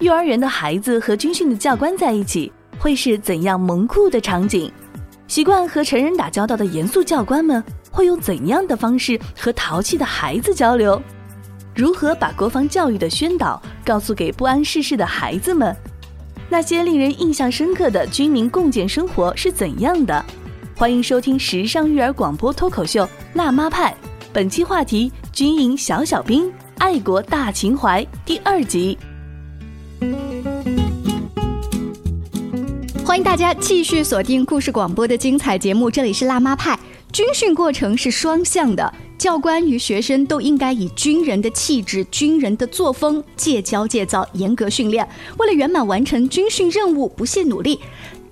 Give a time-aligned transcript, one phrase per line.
[0.00, 4.70] 幼儿园的孩子和军训的教官在一起，会是怎样萌酷的场景？
[5.26, 11.02] 习惯和成人打交道的严肃教官们，会用怎样的方式和淘气的孩子交流？
[11.74, 15.74] 如何把国防教育的宣导告诉给不谙世事的孩子们？
[16.48, 20.24] 那些令人印象深刻的军民共建生活是怎样的？
[20.76, 23.04] 欢迎收听时尚育儿广播脱口秀
[23.34, 23.90] 《辣妈派》，
[24.32, 28.96] 本期话题：军营小小兵，爱国大情怀，第二集。
[33.04, 36.78] 欢迎大家继续锁定故事广播的精彩节目，这里是辣妈派。
[37.12, 45.08] 军训过程是双向的，教官与学生都应该以军人的气质、军人的作风，戒骄戒躁，严格训练，
[45.38, 47.80] 为了圆满完成军训任务，不懈努力。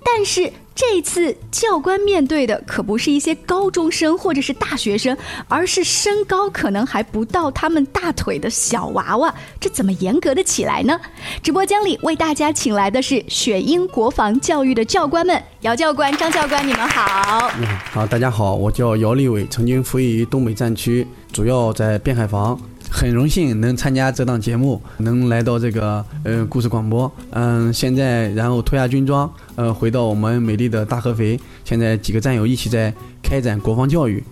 [0.03, 0.51] 但是。
[0.79, 11.01] 这次教官面对的可不是一些高中生或者是大学生，而是身高可能还不到他们大腿的小娃娃，这怎么严格的起来呢？
[11.41, 17.49] 直播间里为大家请来的是雪鹰国防教育的教官们，姚教官、张教官，你们好。
[17.59, 22.55] 嗯好，大家好，我叫姚立伟，曾经服役于东北战区，主要在边海防。
[22.89, 27.11] 很荣幸能参加这档节目，能来到这个呃故事广播。
[27.31, 31.39] 嗯，现在然后脱下军装，呃，回到我们美丽的大合肥。
[31.63, 34.23] 现在几个战友一起在开展国防教育。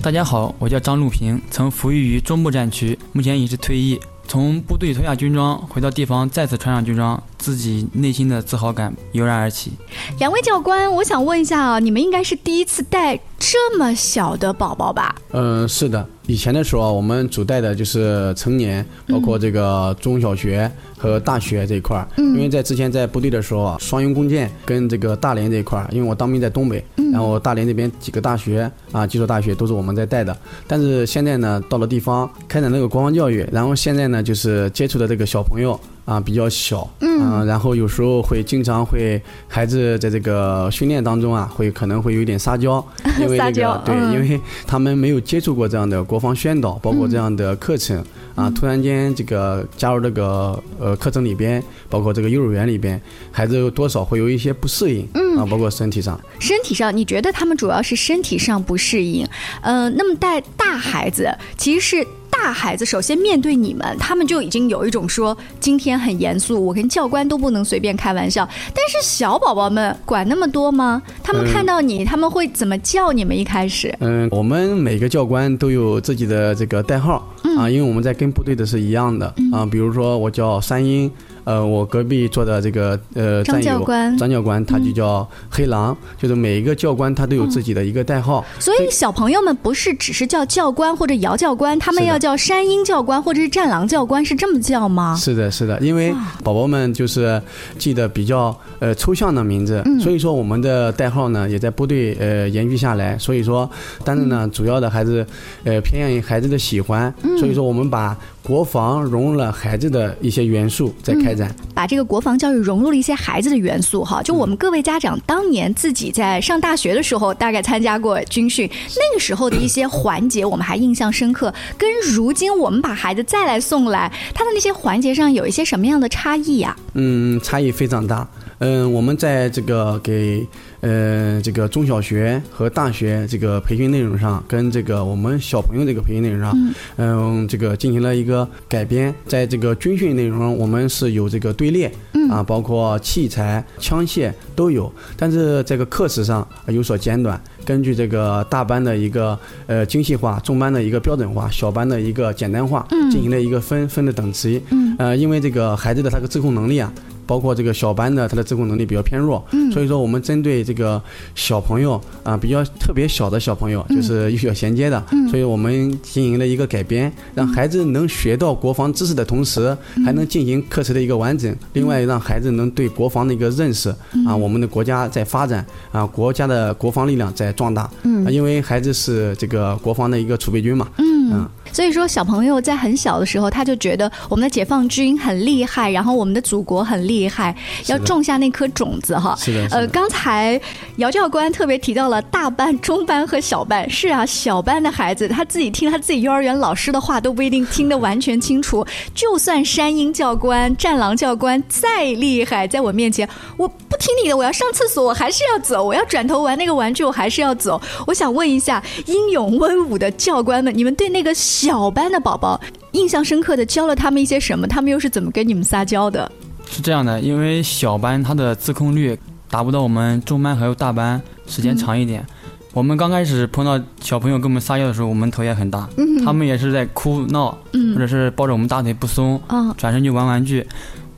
[0.00, 3.98] 大家好，我叫张路平，曾服役于中部战区，目前已是退役。
[4.26, 9.72] 从部队脱下军装，回到地方再次穿上军装，自己内心的自豪感油然而起。
[10.18, 15.14] 两位教官，我想问一下啊，你们应该是第一次带这么小的宝宝吧？
[15.32, 16.06] 嗯，是的。
[16.26, 22.08] 以前的时候啊，我们主带的就是成年，包括这个中小学和大学这一块儿。
[22.16, 26.82] 因为在之前在部队的时候啊，双营弓箭跟这个大连这一块儿，因为我当兵在东北，
[27.14, 30.36] 然后大连这边几个大学啊，几所大学都是我们在带的。
[30.66, 35.78] 但是现在呢，到了地方开展那个国防教育，然后现在呢，就是接触的这个小朋友。
[36.04, 42.84] 啊，比较小，嗯，然后有时候会经常会孩子在这个训练当中啊，会可能会有点撒娇，
[43.18, 48.04] 因为这个对，因为他们没有接触过这样的国防宣导，包括这样的课程
[48.34, 53.00] 啊，突然间这个加入这个呃课程里边，包括这个幼儿园里边，
[53.32, 59.26] 孩子多少会有一些不适应，嗯，啊，包括身体上，身体上，你觉得他们主要是身体上不适应，
[59.62, 62.06] 呃，那么带大孩子其实是。
[62.44, 68.46] 大孩子首先面对你们，他们就已经有一种说今天很严肃，我跟教官都不能随便开玩笑。
[68.74, 71.00] 但是小宝宝们管那么多吗？
[71.22, 73.34] 他们看到你，他们会怎么叫你们？
[73.34, 79.64] 一开始，嗯，我们每个教官都有自己的这个代号啊，因为我们在跟部队的是一样的啊。
[79.64, 81.10] 比如说我叫三英。
[81.44, 88.44] 呃，我隔壁坐的这个呃张教官，张教官他就叫黑狼，就是每一个教官他都有自己的一个代号。
[88.58, 95.14] 所以小朋友们不是只是叫教官或者姚教官，他们要叫山鹰教官或者是战狼教官，是这么叫吗？
[95.16, 97.40] 是的，是的，因为宝宝们就是
[97.78, 103.18] 记得比较呃抽象的名字，所以说我们的代号呢也在部队呃延续下来。
[103.18, 103.70] 所以说，
[104.04, 105.26] 但是呢，主要的还是
[105.64, 108.16] 呃偏向于孩子的喜欢，所以说我们把。
[108.44, 114.22] 国防融入了孩子的一些元素，在开展，把这个国防教育融入了一些孩子的元素哈。
[114.22, 121.52] 就我们各位家长当年自己在上大学的时候，大概参加过军训，那个时候的一些环节，我们还印象深刻。
[121.76, 126.76] 跟如今我们把孩子再来送来，他的那些环节上有一些什么样的差异呀？
[126.94, 128.26] 嗯，差异非常大。
[128.58, 130.46] 嗯，我们在这个给
[130.84, 139.12] 呃这个中小学和大学这个培训内容上，跟这个我们小朋友这个培训内容上，嗯，这个进行了一个改编。
[139.26, 141.90] 在这个军训内容中，我们是有这个队列，
[142.28, 147.40] 啊，包括器材、枪械都有，但是这个课时上有所减短。
[147.64, 154.62] 根据这个大班的一个呃精细化，中班的一个标准化，小班的一个简单化，进行了一个分分的等级。
[154.98, 156.92] 呃，因为这个孩子的他的自控能力啊。
[157.26, 161.00] 包括这个小班的，他的自控能力比较偏弱，所以说我们针对这个
[161.34, 171.54] 小朋友啊，比较特别小的小朋友，就是有需要衔接的，所以我们进行了一个改编，让孩子能学到国防知识的同时，还能进行课程的一个完整。
[171.72, 173.90] 另外，让孩子能对国防的一个认识
[174.26, 177.90] 啊，我们的国家在发展啊，国家的国防力量在壮大。
[178.02, 180.88] 嗯，因为孩子是这个国防的一个储备军嘛。
[180.98, 181.48] 嗯。
[181.74, 187.54] 所以说，小朋友在很小的时候，他就觉得我们的解放军很厉害，然后我们的祖国很厉害，
[187.86, 189.34] 要种下那颗种子哈。
[189.36, 189.66] 是的。
[189.72, 190.60] 呃，刚才
[190.98, 193.90] 姚教官特别提到了大班、中班和小班。
[193.90, 198.86] 是啊，小班的孩子他自己听他自己幼儿园老师的话都不一定听得完全清楚。
[199.12, 207.80] 就算山鹰教官、战狼教官再厉害，在我面前，我不听你的，我要上厕所，我还是要走，我要转头玩那个玩具，我还是要走。
[208.06, 211.32] 我想问一下，英勇威武的教官们，你们对那个。
[211.54, 212.60] 小班的宝宝
[212.92, 214.66] 印象深刻的教了他们一些什么？
[214.66, 216.30] 他们又是怎么跟你们撒娇的？
[216.68, 219.16] 是这样的，因为小班他的自控率
[219.48, 222.26] 达不到我们中班还有大班时间长一点。
[222.72, 225.88] 我们刚开始碰到小朋友跟我们撒娇的时候，我们头也很大，
[226.24, 227.56] 他们也是在哭闹，
[227.94, 229.40] 或者是抱着我们大腿不松，
[229.76, 230.66] 转身就玩玩具。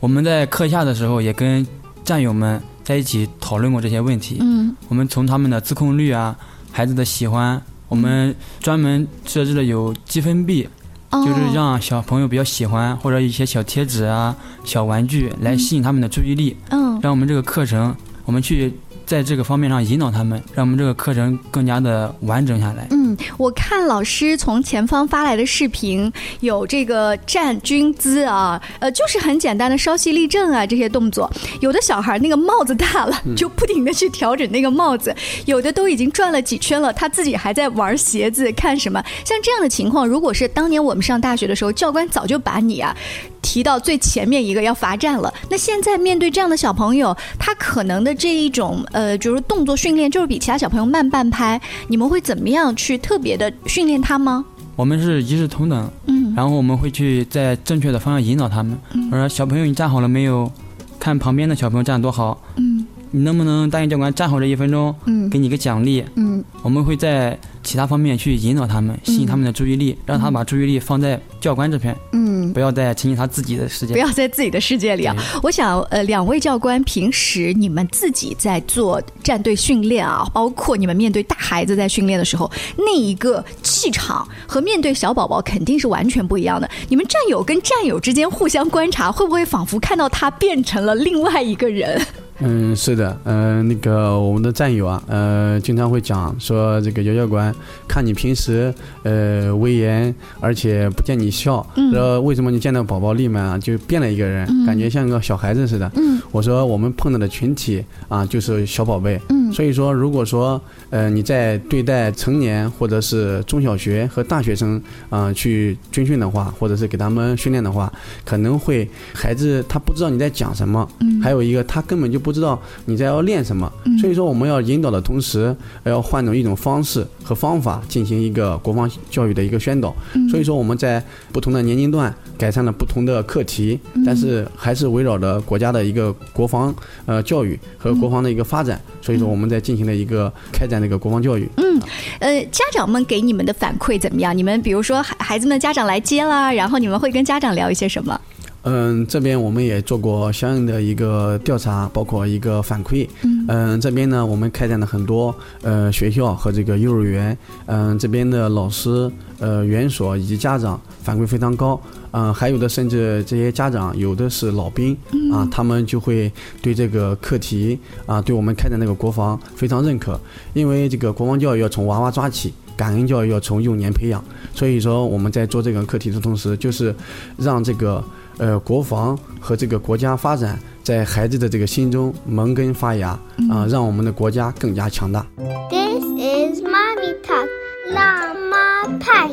[0.01, 1.67] 我们在课下的时候也跟
[2.05, 4.41] 战友们在一起讨论过这些问题。
[4.87, 6.39] 我们从他们的自控率啊，
[6.71, 10.69] 孩子的喜欢，我们专门设置了有积分币。
[11.11, 17.95] 就是让小朋友比较喜欢，或者一些小贴纸啊、小玩具来吸引他们的注意力，嗯，让我们这个课程，
[18.25, 18.73] 我们去。
[19.07, 22.89] 在这个方面上引导他们，让我们这个课程更加的完整下来。
[22.91, 23.06] 嗯，
[23.37, 31.31] 我看老师从前方发来的视频，有这个站军姿啊，呃，就是很简单的稍息立正啊这些动作。
[31.61, 35.13] 有的小孩那个帽子大了，就不停的去调整那个帽子；
[35.47, 39.03] 有的都已经转了几圈了，他自己还在玩鞋子看什么。
[39.25, 42.97] 像这样的情况，如果是当年我们上大学的时候，教官早就把你啊。
[43.43, 54.45] 提到最前面一个要罚站了，那现在面对这样的小朋友，他可能的这一种呃，就是动作训练就是比其他小朋友慢半拍，你们会怎么样去特别的训练他吗？
[54.75, 58.77] 我们是一视同等，嗯，然后我们会去在正确的方向引导他们。
[59.13, 60.51] 我说小朋友你站好了没有？
[60.99, 64.93] 看旁边的小朋友站多好，嗯，你能不能答应教官站好这一分钟？
[65.05, 67.39] 嗯，给你个奖励，嗯，我们会在。
[67.67, 75.17] 其他方面去引导他们，吸引他们的注意力，让他把注意力放在教官这边，嗯，不要再沉浸他自己的世界，不要在自己的世界里啊！
[75.43, 82.49] 我想，呃，两位教官平时你们自己在做战队训练啊，包括你们面对大孩子在训练的时候，
[82.79, 86.71] 那一个气场和面对小宝宝肯定是完全不一样的。
[86.89, 92.01] 你们战友跟战友之间互相观察，会不会仿佛看到他变成了另外一个人？
[92.39, 97.55] 嗯，是的，嗯，那个我们的战友啊，呃，经常会讲说，这个姚教官
[97.89, 98.73] 看你平时
[99.05, 105.91] 呃威严，而且不见你笑，说为什么你见到宝宝立马啊就变了一个人，感觉像个小孩子似的。
[105.97, 110.61] 嗯，我说我们碰到的群体啊就是小宝贝，嗯，所以说如果说
[110.91, 117.91] 呃你在对待成年或者是中小学和大学生啊去军训的话，或者是给他们训练的话，
[118.25, 122.21] 可能会孩子他不知道你在讲什么，嗯，还有一个他根本就。
[122.27, 129.95] 不知道你在要练什么，所以说我们要引导的同时，要换种一种方式和方法进行一个国防教育的一个宣导。
[130.29, 131.01] 所以说我们在
[131.33, 136.75] 不同的年龄段改善了不同的课题，但是还是围绕着国家的一个国防
[137.07, 138.81] 呃教育和国防的一个发展。
[139.01, 141.49] 所以说我们在进行了一个开展这个国防教育。
[141.59, 141.81] 嗯，
[142.19, 144.37] 呃，家长们给你们的反馈怎么样？
[144.37, 148.21] 你们比如说孩孩子们家长来接啦，然后你们会跟家长聊一些什么？
[148.69, 153.07] 嗯，这边我们也做过相应的一个调查，包括一个反馈。
[153.47, 155.33] 嗯，这边呢，我们开展了很多
[155.63, 159.09] 呃学校和这个幼儿园，嗯，这边的老师、
[159.39, 161.81] 呃园所以及家长反馈非常高。
[162.11, 164.97] 嗯，还有的甚至这些家长有的是老兵
[165.33, 170.19] 啊，他们就会对这个课题啊，对我们开展那个国防非常认可，
[170.55, 172.53] 因为这个国防教育要从娃娃抓起。
[172.77, 174.23] 感恩教育要从幼年培养，
[174.53, 176.95] 所以说我们在做这个课题的同时，就是
[177.39, 178.05] 让这个
[178.39, 183.09] 呃国防和这个国家发展在孩子的这个心中萌根发芽
[183.51, 185.27] 啊，让我们的国家更加强大。
[185.71, 187.49] This is mommy talk，
[187.93, 189.31] 辣妈派。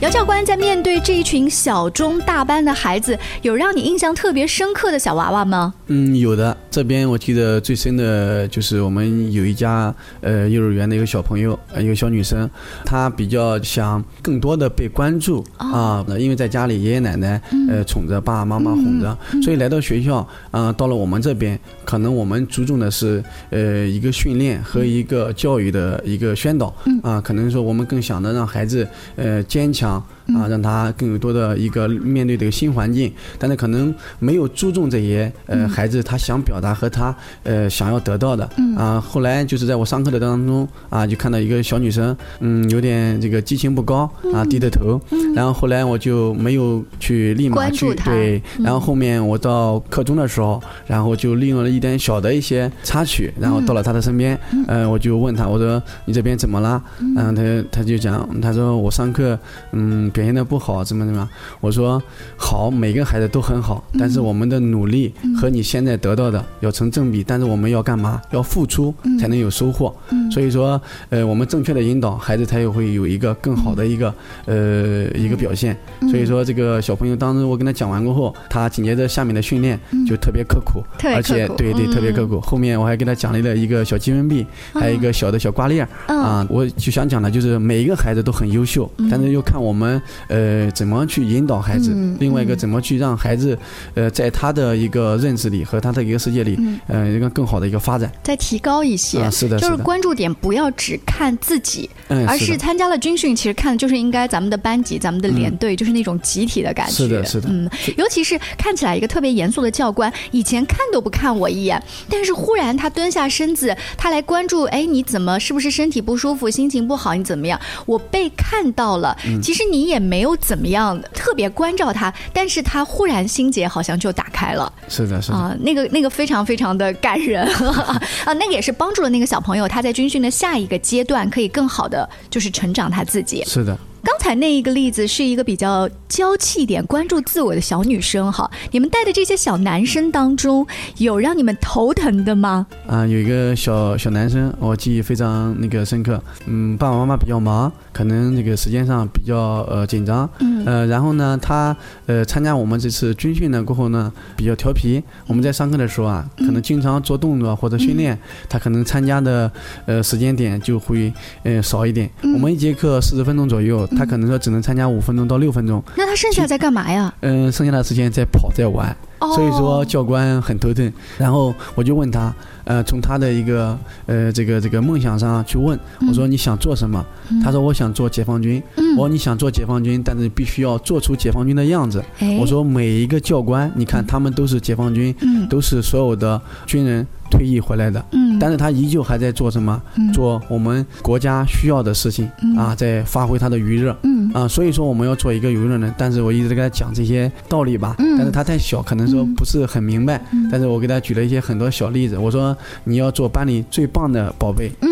[0.00, 5.74] 姚教官在面对这一群小中大班的孩子，有让你印象特别深刻的小娃娃吗？
[5.88, 6.56] 嗯，有的。
[6.76, 12.50] 这边我记得最深的就是我们有一家呃幼儿园的一个小朋友，一个小女生，
[12.84, 17.40] 她比较想更多的被关注啊，因为在家里爷爷奶奶
[17.70, 20.16] 呃宠着，爸爸妈妈哄着，所以来到学校
[20.50, 26.66] 啊，到了我们这边，可能我们注重的是呃一个训练和一个教育的一个宣导
[27.02, 30.04] 啊，可能说我们更想的让孩子呃坚强。
[30.34, 37.14] 啊，让他更有多的一个面对这个新环境，但是可能没有注重这些呃孩子他想表达和他
[37.44, 38.48] 呃想要得到的。
[38.76, 39.00] 啊。
[39.00, 45.00] 后来就是在我上课的当中啊，就看到一个小女生，嗯，有点这个激情不高啊，低着头。
[45.34, 56.82] 然后后来我就没有去立马去对，然后后面我到课中的时候，然后就利用了一点小的一些插曲，然后到了他的身边，呃，我就问他，我说你这边怎么了？
[57.00, 59.38] 嗯，他他就讲，他说我上课。
[59.72, 61.28] 嗯，表现的不好，怎么怎么样？
[61.60, 62.02] 我说
[62.38, 68.22] 好，每个孩子都很好，但是我们的努力和你现在得到的要成正比，但是我们要干嘛？
[68.30, 69.94] 要付出才能有收获。
[70.30, 70.80] 所以说，
[71.10, 74.14] 呃，我们正确的引导孩子，他也会有一个更好的一个
[74.46, 75.76] 呃一个表现。
[76.10, 80.82] 所以说，这个小朋友当时我跟他讲完过后，他紧接着下面的训练就特别刻苦，
[81.14, 82.40] 而且对对特别刻苦。
[82.40, 86.46] 后面我还给他奖励了一个小积分币，还有一个小的小挂链啊。
[86.48, 93.58] 我就想讲的就是每一个孩子都很优秀，但是又看我们呃怎么去引导孩子，另外一个怎么去让孩子
[93.94, 99.30] 呃在他的一个认知里和他的一个世界里，呃一个更好的一个发展，再提高一些。
[99.30, 106.92] 是的，就是关注点不要只看自己，而是参加了军训，其实看的就是应该咱们的班级、咱们的连队，就是那种集体的感觉。
[106.92, 107.48] 是的，是的。
[107.50, 117.14] 嗯，尤其是看起来一个特别严肃的教官，以前看都不看我一眼，但是忽然他蹲下身子，他来关注，哎，你怎么是不是身体不舒服、心情不好？
[117.14, 117.60] 你怎么样？
[117.86, 119.16] 我被看到了。
[119.42, 124.72] 其实你也没有怎么样特别关照他，但是他忽然心结好像就打开了。
[124.88, 125.36] 是的，是的。
[125.36, 127.44] 啊，那个那个非常非常的感人
[128.24, 133.42] 啊，那个也是帮助了那个小朋友，他在军训的下一个阶段可以更好的就是成长他自己。
[133.44, 133.76] 是的。
[134.02, 138.50] 刚才那一个例子是一个比较娇气点、关注自我的小女生哈。
[138.72, 140.66] 你们带的这些小男生当中，
[140.96, 142.66] 有让你们头疼的吗？
[142.88, 146.20] 啊，有一个小小男生，我记忆非常那个深刻。
[146.46, 150.28] 嗯，爸爸妈妈比较忙，可能那个时间上比较呃紧张。
[150.40, 150.64] 嗯。
[150.66, 155.00] 呃，然后呢，他呃参加我们这次军训呢过后呢，比较调皮。
[155.28, 158.18] 我们在上课的时候啊，可能经常做动作或者训练，
[158.48, 159.48] 他可能参加的
[159.86, 161.12] 呃时间点就会
[161.44, 162.10] 呃少一点。
[162.34, 163.88] 我们一节课四十分钟左右。
[163.96, 167.12] 他可能说只能参加五分钟到六分钟，那他剩下在干嘛呀？
[167.20, 168.94] 嗯，剩下的时间在跑在玩，
[169.34, 170.92] 所以说教官很头疼。
[171.18, 177.04] 然后我就问他，呃，从他的一个呃这个这个梦想上去问，我说你想做什么？
[177.42, 178.62] 他说我想做解放军。
[178.96, 182.02] 我说你想做解放军，但是必须要做出解放军的样子。
[182.40, 185.14] 我说每一个教官，你看他们都是解放军，
[185.50, 187.06] 都是所有的军人。
[187.30, 189.80] 退役回来的，嗯，但是他依旧还在做什么？
[190.12, 194.30] 做我们国家需要的事情啊，在发挥他的余热，嗯。
[194.34, 195.94] 啊，所以说我们要做一个有用的人。
[195.96, 200.20] 但是我一直在跟他讲这些道理吧，但是他太小，可能说不是很明白。
[200.50, 202.54] 但是我给他举了一些很多小例子，我说
[202.84, 204.88] 你要做班里最棒的宝贝，嗯，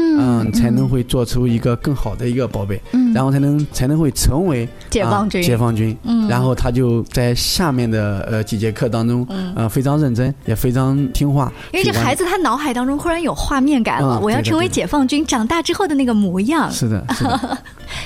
[0.52, 12.24] 才能会做出一个更好的一个宝贝，嗯，然后才能才能会成为解放军，解放军，嗯，然后他就在下面的呃几节课当中，嗯，非常认真，也非常听话，因为这孩子。
[12.24, 16.68] 他脑海当中忽然有画面感了，我要成为解放军长大之后的那个模样。
[16.72, 17.06] 是的，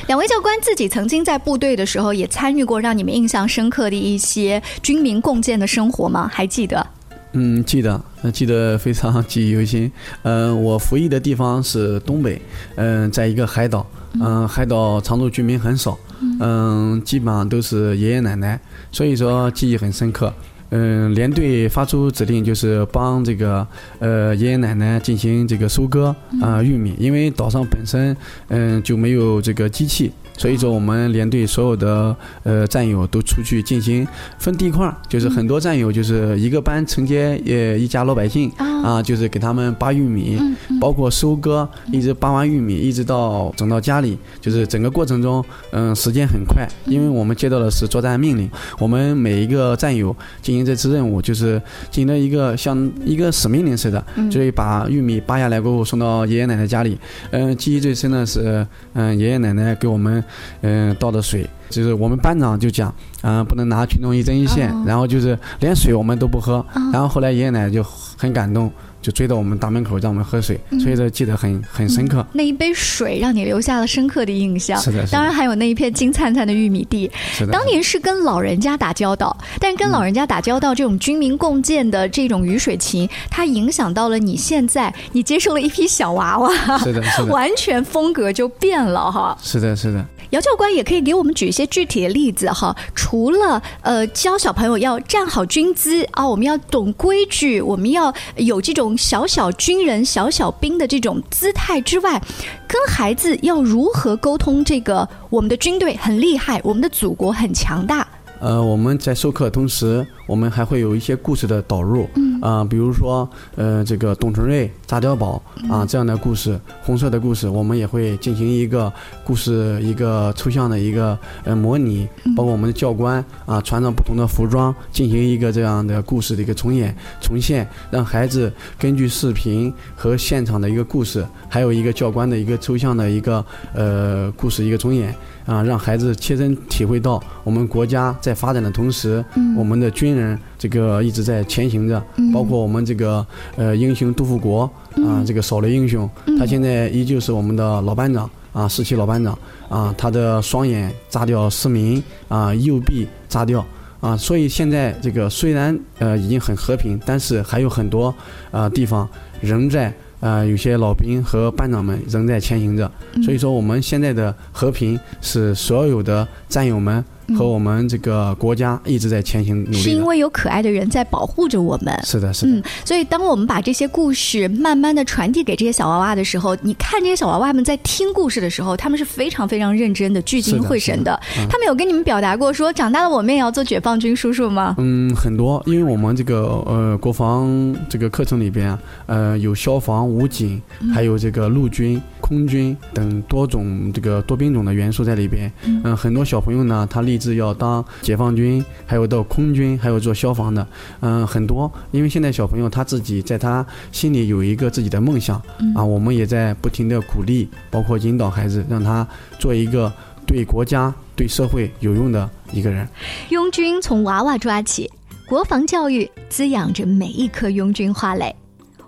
[0.08, 6.28] 两位教官自己曾经在部队的时候也参与过让你们印象深刻的一些军民共建的生活吗？
[6.30, 6.84] 还记得？
[7.32, 9.90] 嗯，记得，记得非常记忆犹新。
[10.22, 12.40] 嗯，我服役的地方是东北，
[12.76, 13.86] 嗯，在一个海岛，
[14.20, 15.98] 嗯，海岛常住居民很少，
[16.40, 18.58] 嗯，基本上都是爷爷奶奶，
[18.90, 20.32] 所以说记忆很深刻。
[20.70, 23.66] 嗯，连队发出指令，就是帮这个
[24.00, 28.14] 呃爷爷奶奶进行这个收割啊玉米，因为岛上本身
[28.48, 30.12] 嗯就没有这个机器。
[30.38, 34.06] 所以说，我们连队所有的呃战友都出去进行
[34.38, 38.48] 分地块儿，就是很多战友就是一个班承接呃一家老百姓
[38.84, 40.38] 啊，就是给他们扒玉米，
[40.80, 56.96] 包括收割，一直扒完玉米，一直到整到家里，就是整个过程中，嗯，时间很快，因为我们接到的是作战命令，我们每一个战友进行这次任务，就是进行了一个像一个使命令似的，所以把玉米扒下来过后送到爷爷奶奶家里。
[57.32, 60.22] 嗯，记忆最深的是，嗯，爷爷奶奶给我们。
[60.62, 68.70] 嗯，倒的水就是我们班长就讲，嗯，不能拿群众一针一线，然后就是连水我们都不喝，然后后来爷爷奶奶就很感动。
[69.00, 72.26] 就追到我们大门口让我们喝水，所以说记得很很深刻。
[72.32, 74.76] 那一杯水让你留下了深刻的印象。
[74.80, 77.08] 是的，当然还有那一片金灿灿的玉米地。
[77.32, 77.52] 是的。
[77.52, 86.50] 当年是跟老人家打交道，但跟老人家打交道这种军民共建的这种鱼水情，它影响到了你现在，你接受了一批小娃娃。
[86.78, 87.26] 是的，是的。
[87.32, 89.38] 完全风格就变了哈。
[89.40, 90.04] 是的，是的。
[90.30, 92.74] 姚教官也可以给我们举一些具体的例子哈。
[92.94, 102.20] 除了呃教小朋友要站好军姿啊，我们要懂规矩，我们要有这种小小军人、小小兵的这种姿态之外，
[102.66, 104.64] 跟孩子要如何沟通？
[104.64, 108.07] 这个我们的军队很厉害，我们的祖国很强大。
[108.40, 112.08] 呃，我们在授课同时，我们还会有一些故事的导入，
[112.40, 118.92] 啊，比如说，呃，这个董存瑞炸碉堡啊这样的故事，红色的故事，我们也会进行一个
[119.24, 135.12] 故事一个抽象的一个呃模拟，包括我们的教官啊穿着不同的服装进行一个这样的故事的一个重演重现，让孩子根据视频和现场的一个故事，还有一个教官的一个抽象的一个呃故事一个重演。
[135.48, 139.24] 啊，让孩子切身体会到我们国家在发展的同时，
[139.56, 142.00] 我们的军人这个一直在前行着，
[142.32, 143.26] 包括我们这个
[143.56, 149.36] 呃英雄杜富国啊，这个扫雷英雄，他现在依旧是我们的老班长啊，十七老班长
[149.70, 153.64] 啊，他的双眼炸掉失明啊，右臂炸掉。
[154.00, 158.14] 啊，所以现在这个虽然呃已经很和平，但是还有很多
[158.52, 159.08] 啊地方
[159.40, 162.90] 仍在啊有些老兵和班长们仍在前行着。
[163.24, 167.04] 所以说我们现在的和平是所有的战友们。
[167.36, 171.98] 和我们这个国家一直在前行努力，是因为有可爱的人在保护着我们。
[172.04, 172.52] 是的，是的。
[172.52, 181.18] 嗯，所以当我们把这些故事慢慢的传递给这些小娃娃的时候，你看这些小娃娃们在听故事的时候，他们是非常非常认真的、聚精会神的。
[181.50, 184.74] 他们有跟你们表达过说，长大了我们也要做解放军叔叔吗？
[184.78, 190.60] 嗯，很多，因为我们这个呃国防这个课程里边，呃有消防、武警，
[190.94, 192.00] 还有这个陆军。
[192.28, 200.66] 空军等多种这个多兵种的元素在里边，嗯，很多小朋友呢，他立志要当解放军，还有到空军，还有做消防的，
[201.00, 201.72] 嗯，很多。
[201.90, 205.40] 因为现在小朋友他自己在他心里有一个自己的梦想，
[205.74, 209.08] 啊，我们也在不停的鼓励，包括引导孩子，让他
[209.38, 209.90] 做一个
[210.26, 212.86] 对国家、对社会有用的一个人。
[213.30, 214.90] 拥军从娃娃抓起，
[215.26, 218.36] 国防教育滋养着每一颗拥军花蕾。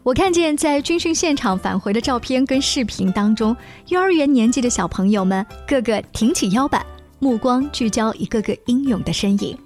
[0.02, 3.54] 我看见在军训现场返回的照片跟视频当中，
[3.88, 6.84] 幼儿园年纪的小朋友们个个挺起腰板，
[7.18, 9.56] 目光聚焦一个个英勇的身影，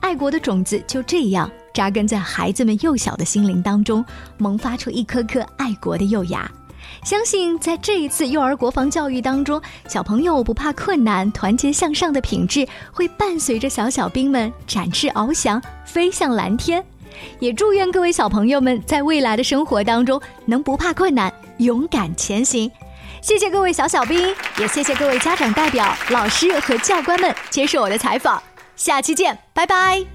[0.00, 4.04] 爱国的种子就这样扎根在孩子们幼小的心灵当中，
[4.36, 6.50] 萌发出一颗颗爱国的幼芽。
[7.04, 16.84] 相信在这一次幼儿国防教育当中，小朋友不怕困难、团结向上的品质会伴随着小小兵们展翅翱翔，飞向蓝天。
[17.38, 22.70] 也祝愿各位小朋友们在未来的生活当中能不怕困难，勇敢前行。
[23.20, 28.42] 谢谢各位小小兵，也谢谢各位家长代表、老师和教官们接受我的采访。
[28.76, 30.13] 下期见，拜拜。